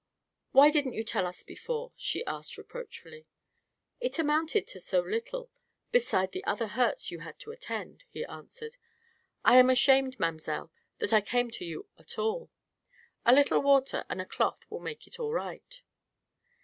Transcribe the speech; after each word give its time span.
"Why 0.51 0.71
didn't 0.71 0.95
you 0.95 1.03
tell 1.03 1.27
us 1.27 1.43
before?" 1.43 1.91
she 1.95 2.25
asked 2.25 2.57
reproachfully. 2.57 3.27
"It 3.99 4.17
amounted 4.17 4.65
to 4.65 4.79
so 4.79 4.99
little, 4.99 5.51
beside 5.91 6.31
the 6.31 6.43
other 6.45 6.69
hurts 6.69 7.11
you 7.11 7.19
had 7.19 7.37
to 7.41 7.51
attend," 7.51 8.05
he 8.09 8.25
answered. 8.25 8.77
"I 9.45 9.57
am 9.57 9.71
shamed, 9.75 10.19
mamselle, 10.19 10.71
that 10.97 11.13
I 11.13 11.21
came 11.21 11.51
to 11.51 11.65
you 11.65 11.87
at 11.99 12.17
all. 12.17 12.49
A 13.27 13.31
little 13.31 13.61
water 13.61 14.03
and 14.09 14.19
a 14.19 14.25
cloth 14.25 14.65
will 14.71 14.79
make 14.79 15.05
it 15.05 15.19
all 15.19 15.33
right." 15.33 15.83